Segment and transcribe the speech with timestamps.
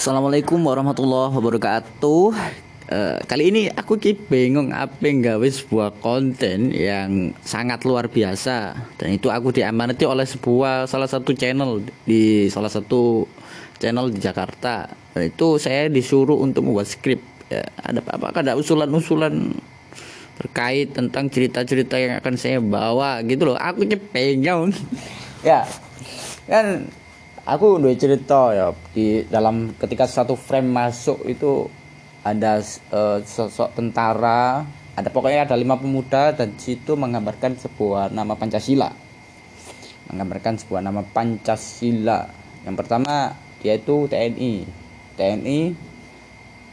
[0.00, 2.32] Assalamualaikum warahmatullahi wabarakatuh.
[2.88, 9.08] Eh, kali ini aku ki bingung apa nggawe sebuah konten yang sangat luar biasa dan
[9.12, 13.28] itu aku diamanati oleh sebuah salah satu channel di salah satu
[13.76, 14.88] channel di Jakarta.
[15.12, 17.20] Dan itu saya disuruh untuk membuat skrip.
[17.52, 19.52] Ya, ada apa-apa ada usulan-usulan
[20.40, 23.60] terkait tentang cerita-cerita yang akan saya bawa gitu loh.
[23.60, 24.72] Aku ki pengen.
[25.44, 25.68] ya.
[26.48, 26.88] Kan
[27.50, 31.66] aku udah cerita ya di dalam ketika satu frame masuk itu
[32.22, 32.62] ada
[32.94, 34.62] uh, sosok tentara
[34.94, 38.92] ada pokoknya ada lima pemuda dan situ menggambarkan sebuah nama Pancasila.
[40.12, 42.28] Menggambarkan sebuah nama Pancasila.
[42.68, 43.32] Yang pertama
[43.64, 44.54] dia itu TNI
[45.16, 45.60] TNI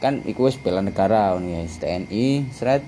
[0.00, 2.84] kan itu bela negara nih TNI seret.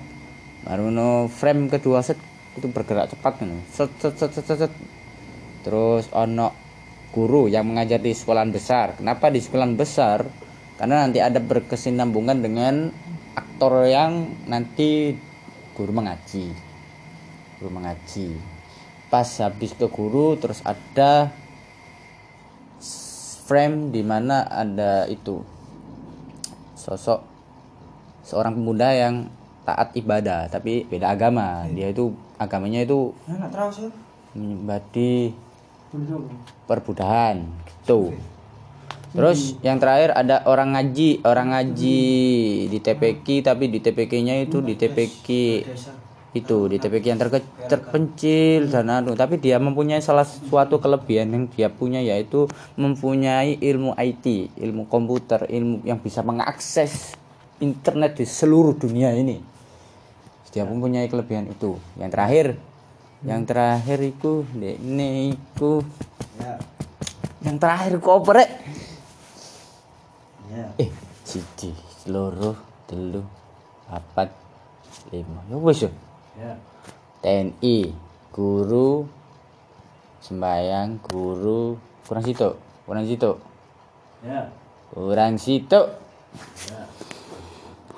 [0.63, 2.19] Baru no frame kedua set
[2.53, 4.73] itu bergerak cepat kan set set set set, set.
[5.65, 6.53] terus ono
[7.13, 8.97] guru yang mengajar di sekolah besar.
[8.97, 10.25] Kenapa di sekolah besar?
[10.81, 12.89] Karena nanti ada berkesinambungan dengan
[13.37, 15.13] aktor yang nanti
[15.77, 16.49] guru mengaji.
[17.61, 18.33] Guru mengaji.
[19.13, 21.29] Pas habis ke guru terus ada
[23.45, 25.45] frame di mana ada itu
[26.73, 27.21] sosok
[28.25, 29.29] seorang pemuda yang
[29.61, 31.69] taat ibadah tapi beda agama.
[31.69, 32.09] Dia itu
[32.41, 33.13] agamanya itu
[34.33, 34.81] menyembah
[36.65, 38.13] perbudahan gitu.
[39.13, 42.01] Terus yang terakhir ada orang ngaji, orang ngaji
[42.65, 45.29] di TPK tapi di TPK-nya itu di TPK
[46.33, 49.13] itu di TPK yang terke, terpencil dan anu.
[49.13, 55.45] Tapi dia mempunyai salah suatu kelebihan yang dia punya yaitu mempunyai ilmu IT, ilmu komputer,
[55.45, 57.13] ilmu yang bisa mengakses
[57.61, 59.37] internet di seluruh dunia ini.
[60.49, 61.77] Dia mempunyai kelebihan itu.
[61.97, 62.45] Yang terakhir,
[63.23, 65.79] yang terakhir itu ini itu
[66.35, 66.59] ya.
[67.39, 68.43] yang terakhir koper
[70.51, 70.67] ya.
[70.75, 70.91] eh
[71.23, 71.71] siji
[72.11, 73.23] loro telu
[73.87, 74.27] papat
[75.15, 75.39] lima.
[75.47, 75.91] Ya wis ya.
[77.23, 77.95] TNI
[78.35, 79.07] guru
[80.19, 81.79] sembayang guru.
[82.03, 83.39] Kurang situ kurang situ
[84.27, 84.51] ya.
[84.91, 85.79] Kurang situ
[86.67, 86.79] ya.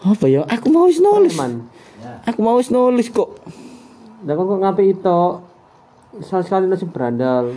[0.05, 0.45] apa ya?
[0.45, 1.33] Aku mau nulis.
[1.33, 1.65] Man
[1.97, 2.21] ya.
[2.29, 3.41] aku mau nulis kok
[4.25, 5.19] Lah kok ngapi itu
[6.25, 7.53] sekali nasi berandal.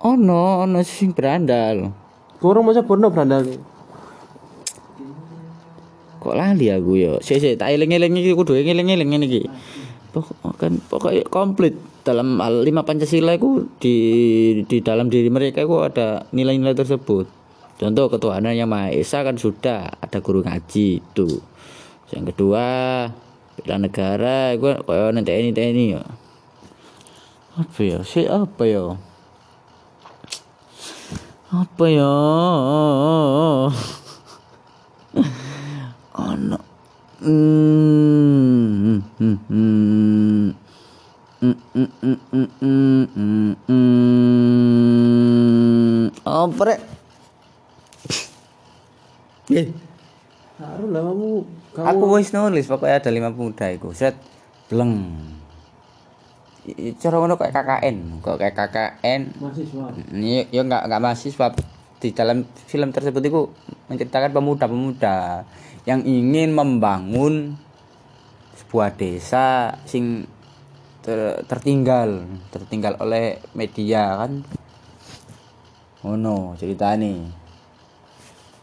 [0.00, 1.92] Oh no, ono sing berandal.
[2.40, 3.44] Kurang masa porno berandal.
[6.20, 7.20] Kok lali aku ya?
[7.20, 9.42] Sik sik tak eling-eling iki kudu eling-eling ngene iki.
[10.10, 13.96] Pokok kan pokoknya komplit dalam hal lima Pancasila itu di
[14.64, 17.28] di dalam diri mereka itu ada nilai-nilai tersebut.
[17.80, 21.28] Contoh ketuhanan yang Maha Esa kan sudah ada guru ngaji itu.
[22.12, 22.64] Yang kedua
[23.62, 26.02] bela negara gue koyo nanti ini TNI ya
[27.60, 27.98] apa ya?
[28.06, 28.94] Si apa ya?
[31.50, 32.14] Apa ya?
[36.30, 36.58] Ono.
[37.20, 39.04] Hmm.
[39.18, 40.56] Hmm hmm
[46.24, 46.80] apa rek?
[49.50, 49.68] Eh,
[50.62, 51.69] Haru lah kamu kamu...
[51.86, 53.92] Aku wis nulis pokoknya ada lima pemuda itu.
[53.96, 54.16] Set
[54.68, 55.16] bleng.
[57.00, 59.20] Cara ngono kayak KKN, kok kayak KKN.
[59.40, 59.86] Mahasiswa.
[60.12, 61.46] Iya, ya enggak enggak mahasiswa.
[62.00, 63.40] Di dalam film tersebut itu
[63.92, 65.44] menceritakan pemuda-pemuda
[65.88, 67.56] yang ingin membangun
[68.56, 70.28] sebuah desa sing
[71.00, 74.44] ter, tertinggal, tertinggal oleh media kan.
[76.04, 77.24] Oh no, cerita nih.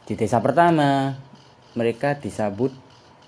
[0.07, 1.13] Di desa pertama
[1.77, 2.73] mereka disambut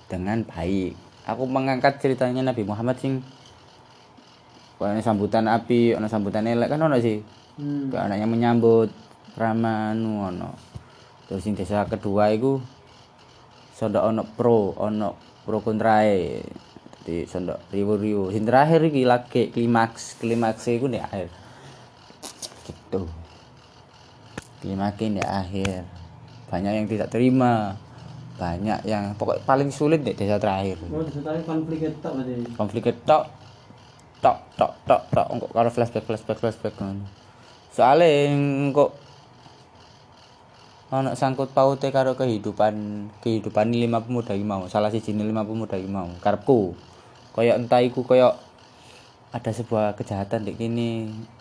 [0.10, 0.98] dengan baik.
[1.30, 3.22] Aku mengangkat ceritanya Nabi Muhammad sing
[4.82, 7.22] ono sambutan api, ono sambutan elek kan ono sih.
[7.60, 7.92] Hmm.
[7.92, 8.90] anaknya menyambut
[9.38, 10.56] ramah ono.
[11.30, 12.58] Terus sing desa kedua itu
[13.78, 15.14] sondok ono pro, ono
[15.46, 16.42] pro kontrae.
[17.06, 18.34] Jadi sondok riwu-riwu.
[18.34, 21.28] Sing terakhir iki lagi klimaks, klimaks iku nek akhir.
[22.66, 23.02] Gitu.
[24.60, 25.88] Klimaks di akhir.
[26.50, 27.78] Banyak yang tidak terima
[28.40, 30.80] banyak yang pokok paling sulit di desa terakhir.
[30.88, 32.34] Oh, desa terakhir konflik tok berarti.
[32.56, 33.24] Konflik tok
[34.24, 37.04] tok tok tok tok engko karo flashback flashback flashback ngono.
[37.76, 38.96] Soale engko
[40.90, 44.66] ana sangkut paute karo kehidupan kehidupan lima pemuda iki mau.
[44.72, 46.08] Salah siji lima pemuda iki mau.
[46.24, 46.74] Karepku
[47.36, 48.34] kaya entah iku kaya
[49.30, 50.92] ada sebuah kejahatan di kini.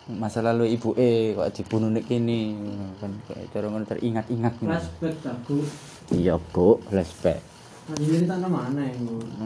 [0.09, 2.53] Masa lalu ibu e kok dibunuh di kini.
[3.01, 3.17] Kan
[3.49, 5.65] cara ngono teringat-ingat flashback aku
[6.13, 7.41] iya bu flashback.
[7.89, 8.93] Ini cerita mana ya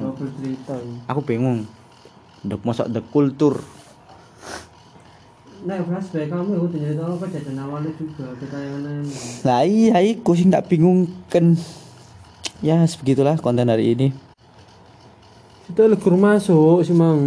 [0.03, 0.75] double cerita
[1.07, 1.63] aku bingung.
[2.43, 3.63] Dek mosok dek kultur.
[5.63, 7.23] Nah, flashback kamu itu cerita apa?
[7.31, 8.99] Jajan awalnya juga ketayangan
[9.47, 11.55] Lah iya iku sing tak bingung kan.
[12.59, 14.11] Ya begitulah konten hari ini.
[15.71, 17.23] Itu legur masuk sih mang.